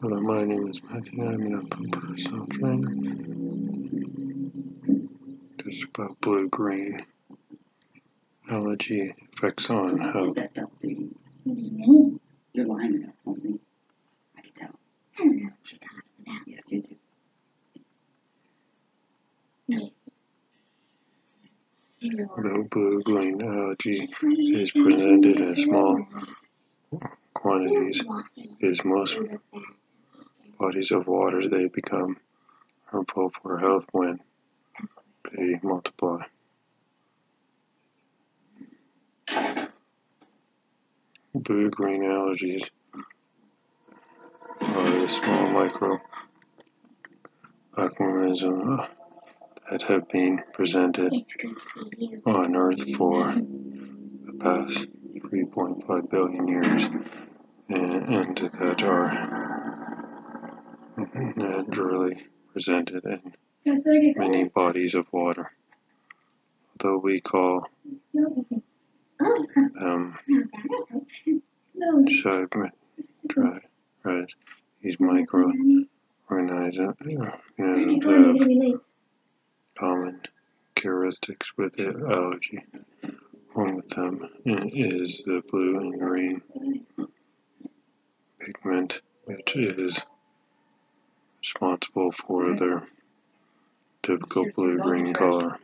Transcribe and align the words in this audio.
Hello, 0.00 0.18
my 0.20 0.42
name 0.42 0.68
is 0.68 0.80
Matthew. 0.82 1.22
I'm 1.22 1.42
in 1.42 1.52
a 1.52 1.60
personal 1.90 2.46
trainer. 2.46 2.94
This 5.62 5.76
is 5.76 5.82
about 5.82 6.18
blue 6.22 6.48
green 6.48 7.04
algae 8.48 9.14
effects 9.34 9.68
on 9.68 9.98
health. 9.98 10.38
What 10.38 10.54
do 10.80 10.88
you 10.88 11.12
mean? 11.42 12.20
You're 12.54 12.66
lying 12.66 13.04
about 13.04 13.20
something. 13.20 13.60
I 14.38 14.40
can 14.40 14.52
tell. 14.54 14.78
I 15.18 15.18
don't 15.18 15.36
know 15.36 15.50
what 15.50 15.70
you're 15.70 15.80
talking 15.80 16.02
about. 16.26 16.40
Yes, 16.46 16.62
you 16.70 16.80
do. 19.68 19.90
The 22.00 22.66
blue 22.70 23.02
green 23.02 23.42
algae 23.42 24.08
is 24.58 24.70
presented 24.70 25.38
in 25.38 25.54
small 25.54 26.06
quantities. 27.46 28.02
Is 28.60 28.84
most 28.84 29.16
bodies 30.58 30.90
of 30.90 31.06
water 31.06 31.48
they 31.48 31.66
become 31.66 32.16
harmful 32.86 33.30
for 33.30 33.58
health 33.58 33.86
when 33.92 34.18
they 35.30 35.60
multiply. 35.62 36.22
Blue 41.34 41.70
green 41.70 42.04
algae 42.04 42.58
are 44.60 44.90
the 45.00 45.08
small 45.08 45.48
microorganisms 47.76 48.80
that 49.70 49.82
have 49.82 50.08
been 50.08 50.42
presented 50.52 51.12
on 52.24 52.56
Earth 52.56 52.94
for 52.96 53.32
the 53.34 54.32
past 54.40 54.88
3.5 55.18 56.10
billion 56.10 56.48
years 56.48 56.88
and, 57.68 58.36
that 58.36 58.78
mm-hmm. 58.78 58.86
are 61.00 61.32
naturally 61.36 62.26
presented 62.52 63.04
in 63.64 63.82
many 64.16 64.44
bodies 64.44 64.94
of 64.94 65.12
water. 65.12 65.50
Though 66.78 66.98
we 66.98 67.20
call 67.20 67.66
Oh, 69.18 69.46
them 69.54 69.72
um, 69.80 70.18
no. 71.74 72.04
segment 72.06 72.74
as 74.04 74.34
these 74.82 75.00
microorganisms 75.00 75.88
have 76.76 76.96
uh, 77.58 78.78
common 79.74 80.20
characteristics 80.74 81.56
with 81.56 81.74
the 81.76 81.88
algae. 82.10 82.62
One 83.54 83.78
of 83.78 83.88
them 83.88 84.28
is 84.44 85.22
the 85.24 85.42
blue 85.50 85.78
and 85.78 85.98
green 85.98 86.42
pigment, 88.38 89.00
which 89.24 89.45
is 89.56 90.00
responsible 91.40 92.12
for 92.12 92.54
their 92.56 92.82
typical 94.02 94.46
blue-green 94.54 95.14
color. 95.14 95.58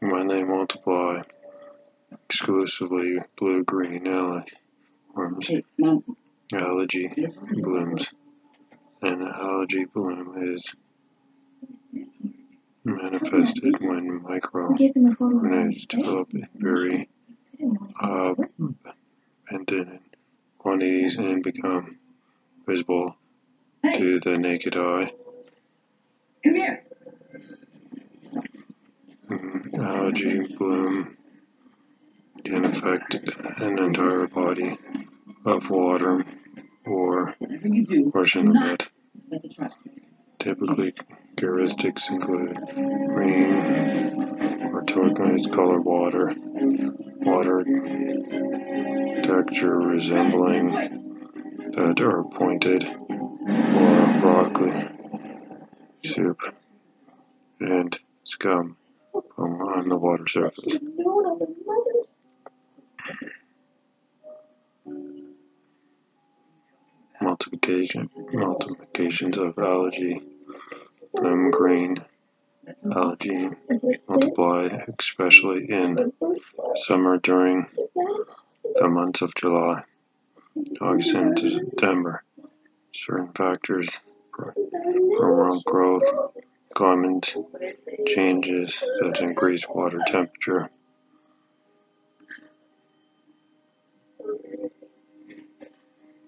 When 0.00 0.28
they 0.28 0.42
multiply, 0.44 1.22
exclusively 2.26 3.18
blue-green 3.36 4.06
algae 4.06 4.52
forms 5.14 5.48
Hey, 5.48 5.64
Mom, 5.78 6.16
algae 6.52 7.10
blooms. 7.52 8.10
An 9.00 9.22
algae 9.22 9.86
bloom 9.86 10.54
is 10.54 10.74
manifested 12.84 13.80
when 13.80 14.22
microorganisms 14.22 15.86
develop 15.86 16.34
in 16.34 16.46
very 18.32 18.74
uh, 18.86 18.92
abundant 19.50 20.00
quantities 20.58 21.18
and 21.18 21.42
become 21.42 21.98
visible 22.66 23.16
to 23.94 24.18
the 24.20 24.38
naked 24.38 24.76
eye. 24.76 25.12
come 26.42 26.54
here. 26.54 26.82
Mm, 29.30 29.78
Algae 29.78 30.54
bloom 30.56 31.16
can 32.44 32.64
affect 32.64 33.14
an 33.14 33.78
entire 33.78 34.26
body 34.26 34.76
of 35.44 35.68
water 35.70 36.24
or 36.86 37.34
Whatever 37.38 37.68
you 37.68 37.86
do, 37.86 38.10
portion 38.10 38.56
of 38.56 38.62
it. 38.72 38.88
let 39.30 39.42
the 39.42 39.48
trust 39.48 39.78
you. 39.84 39.92
Typically, 40.38 40.92
characteristics 40.92 42.10
include 42.10 42.54
green 42.66 43.52
or 44.74 44.84
turquoise 44.84 45.46
colored 45.46 45.84
water, 45.84 46.34
water 47.24 47.64
texture 49.22 49.78
resembling 49.78 50.70
that 51.72 52.00
are 52.00 52.24
pointed, 52.24 52.84
or 52.84 54.18
broccoli 54.20 54.88
soup, 56.04 56.40
and 57.60 57.98
scum 58.24 58.76
from 59.34 59.60
on 59.62 59.88
the 59.88 59.96
water 59.96 60.26
surface. 60.26 60.78
Multiplication, 67.20 68.10
multiplications 68.32 69.38
of 69.38 69.58
algae, 69.58 70.20
bloom 71.14 71.50
green 71.50 72.04
Uh, 72.66 72.98
algae 72.98 73.50
multiply, 74.08 74.68
especially 74.98 75.70
in 75.70 76.12
summer 76.76 77.18
during 77.18 77.66
the 78.76 78.88
months 78.88 79.22
of 79.22 79.34
July, 79.34 79.82
August, 80.80 81.14
and 81.14 81.38
September. 81.38 82.22
Certain 82.92 83.32
factors, 83.32 83.98
hormonal 84.32 85.62
growth, 85.64 86.04
climate 86.74 87.36
changes 88.06 88.82
that 89.00 89.20
increase 89.20 89.68
water 89.68 90.00
temperature. 90.06 90.70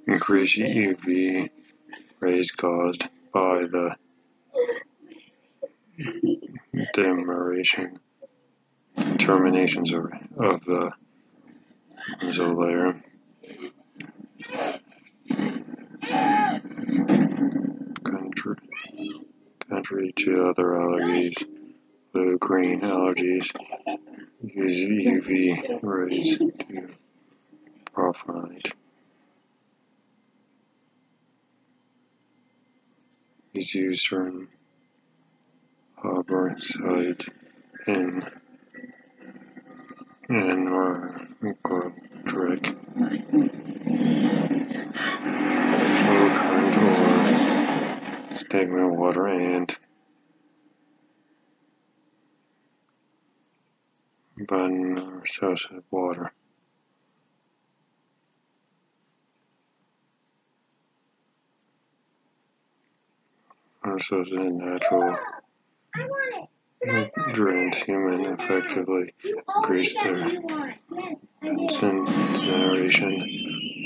Increased 0.07 0.59
UV 0.59 1.51
rays 2.21 2.51
caused 2.51 3.09
by 3.33 3.67
the 3.67 3.97
demarcation 6.95 7.99
terminations 9.19 9.93
of, 9.93 10.05
of 10.39 10.65
the 10.65 10.91
ozone 12.23 12.57
layer. 12.57 13.01
Contrary 19.69 20.13
to 20.13 20.47
other 20.49 20.65
allergies, 20.65 21.45
blue 22.13 22.39
green 22.39 22.81
allergies. 22.81 23.53
Use 24.43 24.89
UV 24.89 25.83
rays 25.83 26.39
to 26.39 26.89
provide 27.93 28.73
These 33.53 33.75
use 33.75 34.07
certain 34.07 34.49
harbor 35.97 36.55
site 36.61 37.27
in 37.87 38.23
trick 42.27 42.65
flow 46.07 46.31
current 46.35 46.77
or 46.77 48.37
stagnant 48.37 48.95
water 48.95 49.27
and 49.27 49.77
abundant 54.41 55.29
source 55.29 55.67
of 55.71 55.83
water. 55.91 56.33
Also, 63.85 64.21
is 64.21 64.31
natural 64.33 65.17
nutrient 66.85 67.75
human 67.75 68.27
effectively 68.27 69.15
increase 69.57 69.95
their 70.03 70.19
incineration 71.43 73.13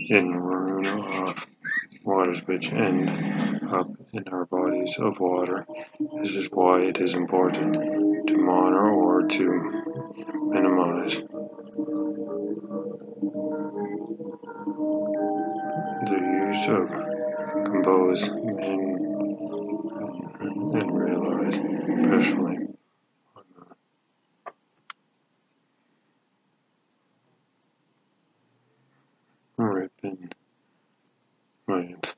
in 0.08 0.32
runoff 0.32 1.46
waters 2.04 2.40
which 2.46 2.72
end 2.72 3.10
up 3.70 3.88
in 4.12 4.26
our 4.28 4.46
bodies 4.46 4.96
of 4.98 5.20
water. 5.20 5.66
This 6.22 6.34
is 6.36 6.46
why 6.50 6.82
it 6.82 7.00
is 7.00 7.14
important 7.14 8.26
to 8.28 8.36
monitor 8.36 8.88
or 8.88 9.22
to 9.28 9.44
minimize 10.48 11.16
the 16.06 16.18
use 16.48 16.68
of 16.68 16.88
composed 17.66 18.32
realize, 22.02 22.26
especially 22.26 22.56
on 23.36 23.44
the 23.56 23.64
been 30.02 30.30
right. 31.66 32.14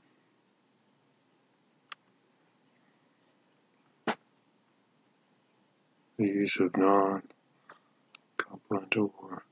The 6.18 6.26
use 6.26 6.60
of 6.60 6.76
non-complement 6.76 8.96
or 8.96 9.44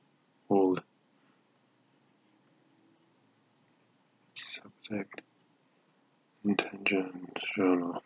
old 0.49 0.83
subject 4.35 5.23
intentional 6.45 8.03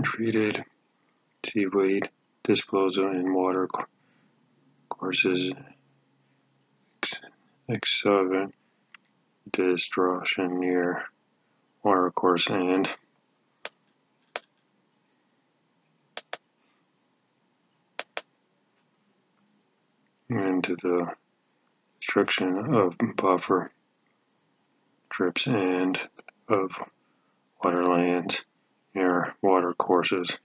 untreated 0.00 0.64
seaweed 1.44 2.08
disposal 2.42 3.10
in 3.10 3.34
water 3.34 3.68
courses 4.88 5.52
excavation 7.68 8.54
destruction 9.52 10.58
near 10.58 11.04
watercourse 11.82 12.48
and 12.48 12.88
into 20.30 20.76
the 20.76 21.12
destruction 22.00 22.74
of 22.74 22.96
buffer 23.16 23.70
strips 25.12 25.46
and 25.46 26.00
of 26.48 26.78
waterlands 27.62 28.42
watercourses. 29.70 30.38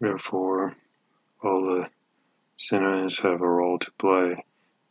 Therefore, 0.00 0.74
all 1.42 1.64
the 1.64 1.88
synonyms 2.58 3.18
have 3.20 3.40
a 3.40 3.48
role 3.48 3.78
to 3.78 3.90
play 3.92 4.44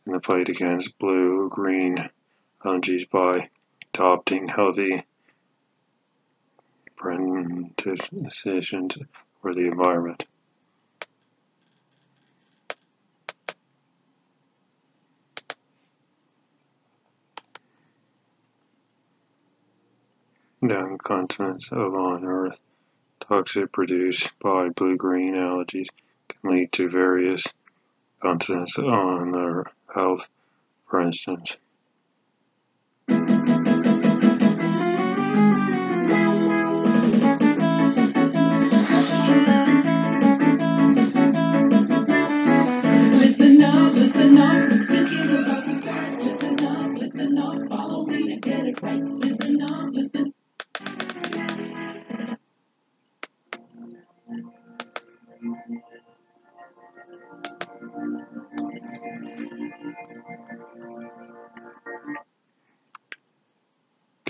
in 0.06 0.12
the 0.12 0.20
fight 0.20 0.48
against 0.48 0.98
blue-green 0.98 2.10
algae 2.64 3.06
by 3.10 3.50
adopting 3.92 4.48
healthy 4.48 5.04
decisions 8.22 8.96
for 9.40 9.54
the 9.54 9.66
environment. 9.66 10.24
Down 20.66 20.96
continents 20.96 21.70
of 21.72 21.94
on 21.94 22.24
Earth, 22.24 22.58
toxins 23.20 23.68
produced 23.70 24.30
by 24.38 24.70
blue-green 24.70 25.34
algae 25.34 25.86
can 26.28 26.50
lead 26.50 26.72
to 26.72 26.88
various 26.88 27.44
consequences 28.20 28.78
on 28.78 29.32
their 29.32 29.64
health, 29.94 30.26
for 30.88 31.00
instance. 31.00 31.58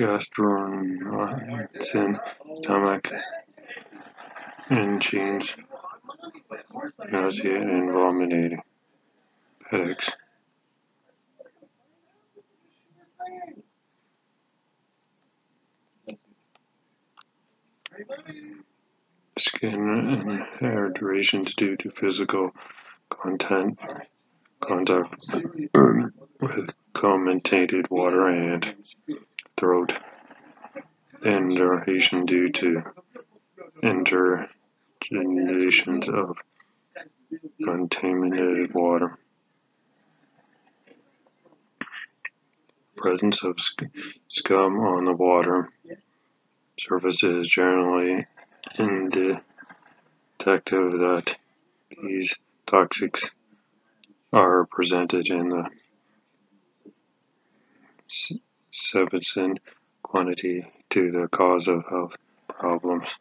Gastrointestinal 0.04 2.20
stomach 2.58 3.10
itchings, 4.70 5.56
nausea 7.10 7.60
and 7.60 7.90
vomiting, 7.90 8.62
headaches. 9.70 10.12
Skin 19.38 19.74
and 19.74 20.42
hair 20.60 20.90
durations 20.90 21.54
due 21.54 21.76
to 21.76 21.90
physical 21.90 22.50
content 23.08 23.78
contact 24.60 25.14
with 26.40 26.70
contaminated 26.92 27.90
water 27.90 28.28
and 28.28 28.74
throat 29.56 29.98
and 31.22 31.58
are 31.58 31.58
irritation 31.58 32.26
due 32.26 32.50
to 32.50 32.82
intergenerations 33.82 36.08
of 36.08 36.38
contaminated 37.62 38.74
water. 38.74 39.16
Presence 42.96 43.44
of 43.44 43.58
scum 44.28 44.80
on 44.80 45.04
the 45.04 45.12
water 45.12 45.68
surface 46.78 47.22
is 47.22 47.48
generally 47.48 48.26
indicative 48.78 49.42
that 50.38 51.36
these 52.02 52.34
toxics 52.66 53.30
are 54.32 54.66
presented 54.66 55.28
in 55.28 55.48
the 55.48 55.70
sufficient 58.74 59.60
quantity 60.02 60.66
to 60.90 61.10
the 61.10 61.28
cause 61.28 61.68
of 61.68 61.84
health 61.88 62.16
problems. 62.48 63.14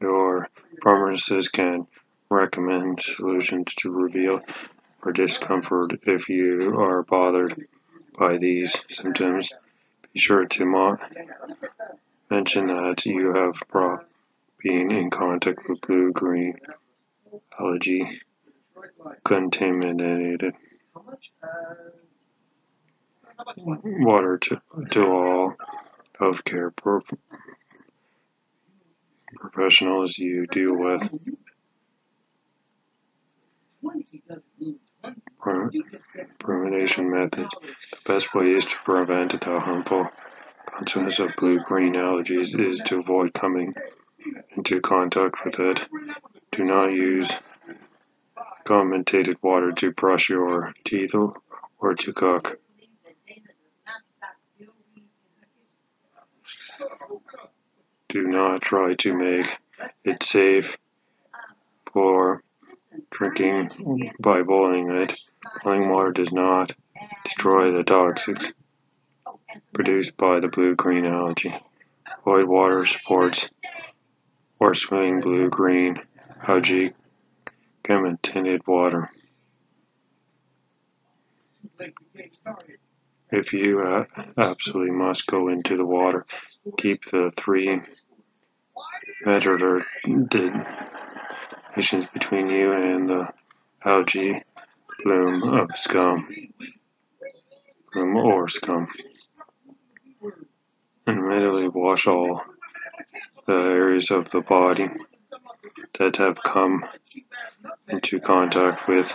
Your 0.00 0.48
pharmacist 0.82 1.52
can 1.52 1.86
recommend 2.28 3.00
solutions 3.00 3.74
to 3.76 3.90
relieve 3.90 4.42
or 5.02 5.12
discomfort 5.12 6.00
if 6.02 6.28
you 6.28 6.78
are 6.78 7.02
bothered 7.02 7.66
by 8.18 8.36
these 8.36 8.84
symptoms. 8.88 9.52
Be 10.12 10.20
sure 10.20 10.44
to 10.44 10.98
mention 12.30 12.66
that 12.66 13.06
you 13.06 13.32
have 13.32 13.62
been 14.62 14.92
in 14.92 15.10
contact 15.10 15.68
with 15.68 15.80
blue-green 15.80 16.58
algae 17.58 18.20
contaminated 19.24 20.54
uh, 21.42 21.50
water 23.84 24.38
to, 24.38 24.60
to 24.90 25.06
all 25.06 25.54
healthcare 26.18 26.74
prof 26.74 27.04
professionals 29.36 30.16
you 30.18 30.46
deal 30.46 30.76
with. 30.76 31.08
Prevention 36.38 37.10
methods. 37.10 37.54
The 37.60 37.98
best 38.06 38.34
way 38.34 38.52
is 38.52 38.64
to 38.64 38.76
prevent 38.84 39.38
the 39.38 39.60
harmful 39.60 40.08
consequences 40.66 41.20
of 41.20 41.36
blue-green 41.36 41.94
allergies 41.94 42.58
is 42.58 42.80
to 42.86 42.98
avoid 42.98 43.34
coming 43.34 43.74
into 44.56 44.80
contact 44.80 45.44
with 45.44 45.60
it. 45.60 45.86
Do 46.50 46.64
not 46.64 46.86
use 46.92 47.30
contaminated 48.64 49.36
water 49.42 49.72
to 49.72 49.92
brush 49.92 50.28
your 50.30 50.74
teeth 50.84 51.14
or 51.14 51.94
to 51.94 52.12
cook. 52.12 52.58
Do 58.08 58.26
not 58.26 58.62
try 58.62 58.92
to 58.94 59.14
make 59.14 59.58
it 60.04 60.22
safe 60.22 60.78
for 61.92 62.42
drinking 63.10 64.12
by 64.20 64.42
boiling 64.42 64.90
it. 64.90 65.14
Boiling 65.62 65.90
water 65.90 66.12
does 66.12 66.32
not 66.32 66.72
destroy 67.24 67.72
the 67.72 67.84
toxins 67.84 68.52
produced 69.72 70.16
by 70.16 70.40
the 70.40 70.48
blue-green 70.48 71.04
algae. 71.04 71.54
Boiled 72.24 72.48
water 72.48 72.84
supports 72.84 73.50
or 74.58 74.74
swimming 74.74 75.20
blue, 75.20 75.50
green, 75.50 76.00
algae, 76.46 76.92
gamma 77.84 78.18
tinted 78.22 78.66
water. 78.66 79.10
If 83.30 83.52
you 83.52 83.80
uh, 83.80 84.04
absolutely 84.38 84.92
must 84.92 85.26
go 85.26 85.48
into 85.48 85.76
the 85.76 85.84
water, 85.84 86.24
keep 86.78 87.04
the 87.04 87.32
three 87.36 87.80
meter 89.26 89.84
distance 91.74 92.06
between 92.06 92.48
you 92.48 92.72
and 92.72 93.08
the 93.08 93.28
algae 93.84 94.42
bloom 95.02 95.42
of 95.42 95.76
scum, 95.76 96.28
bloom 97.92 98.16
or 98.16 98.48
scum, 98.48 98.88
and 101.06 101.18
immediately 101.18 101.68
wash 101.68 102.06
all 102.06 102.42
the 103.46 103.52
areas 103.52 104.10
of 104.10 104.30
the 104.30 104.40
body 104.40 104.88
that 105.98 106.16
have 106.16 106.42
come 106.42 106.84
into 108.04 108.20
contact 108.20 108.86
with 108.86 109.14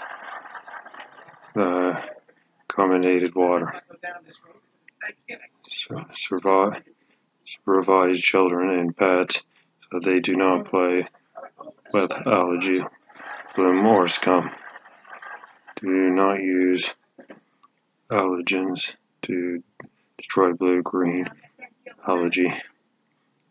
the 1.53 2.01
contaminated 2.67 3.36
water. 3.36 3.79
So, 5.67 6.05
survive, 6.12 6.81
supervise 7.43 8.19
children 8.19 8.79
and 8.79 8.98
pets 8.98 9.43
so 9.91 10.00
they 10.00 10.19
do 10.19 10.36
not 10.36 10.65
play 10.65 11.08
with 11.93 12.12
algae, 12.25 12.81
bloom, 13.55 13.86
or. 13.86 14.08
Do 15.75 16.10
not 16.10 16.39
use 16.39 16.93
allergens 18.10 18.96
to 19.24 19.63
destroy 20.17 20.53
blue 20.53 20.81
green 20.81 21.29
algae. 22.08 22.53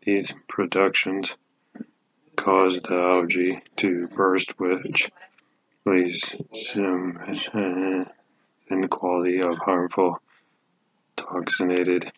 These 0.02 0.34
productions 0.48 1.36
cause 2.38 2.78
the 2.80 2.94
algae 2.94 3.60
to 3.76 4.06
burst, 4.06 4.58
which 4.58 5.10
leads 5.88 6.36
um, 6.76 7.18
some 7.34 8.06
inequality 8.70 9.40
of 9.40 9.56
harmful 9.58 10.20
toxinated 11.16 12.10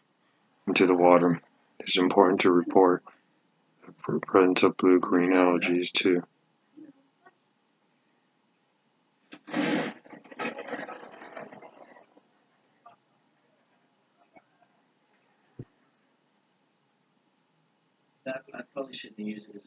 into 0.67 0.87
the 0.87 0.95
water. 0.95 1.41
It 1.79 1.89
is 1.89 1.97
important 1.97 2.41
to 2.41 2.51
report 2.51 3.03
the 3.87 4.19
presence 4.21 4.63
of 4.63 4.77
blue-green 4.77 5.33
algae 5.33 5.85
too. 5.85 6.23
That, 18.25 18.45
I 18.55 18.61
probably 18.75 18.95
shouldn't 18.95 19.19
use 19.19 19.45
it 19.49 19.57
as 19.57 19.63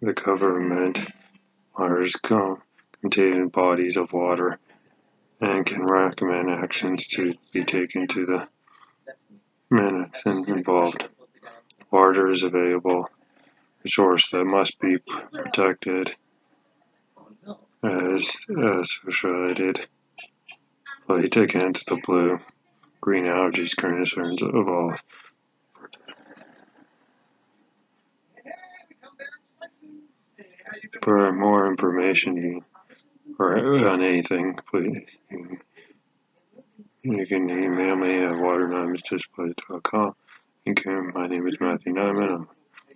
The 0.00 0.12
government 0.12 1.04
monitors 1.76 2.14
com- 2.14 2.62
contained 3.00 3.50
bodies 3.50 3.96
of 3.96 4.12
water 4.12 4.60
and 5.40 5.66
can 5.66 5.84
recommend 5.84 6.50
actions 6.50 7.08
to 7.08 7.34
be 7.52 7.64
taken 7.64 8.06
to 8.08 8.26
the 8.26 8.48
minutes 9.70 10.24
involved. 10.24 11.08
Water 11.90 12.28
is 12.28 12.44
available 12.44 13.10
resource 13.84 14.30
that 14.30 14.44
must 14.44 14.78
be 14.78 14.98
protected 14.98 16.14
as 17.82 18.36
associated 18.48 19.86
fight 21.06 21.36
against 21.36 21.86
the 21.86 21.96
blue 22.04 22.38
green 23.00 23.26
algae 23.26 23.66
concerns 23.76 24.42
of 24.42 24.68
For 31.02 31.32
more 31.32 31.68
information 31.68 32.62
or 33.38 33.88
on 33.88 34.02
anything, 34.02 34.58
please 34.70 35.16
you, 35.30 35.58
you 37.02 37.26
can 37.26 37.50
email 37.50 37.96
me 37.96 38.16
at 38.16 38.32
waternymansdisplay.com. 38.32 40.14
Thank 40.64 40.84
you. 40.84 41.12
My 41.14 41.26
name 41.26 41.46
is 41.46 41.60
Matthew 41.60 41.94
Nyman. 41.94 42.34
I'm 42.34 42.48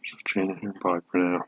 just 0.04 0.26
changing 0.26 0.58
here. 0.58 0.74
Bye 0.82 0.98
for 1.10 1.18
now. 1.18 1.44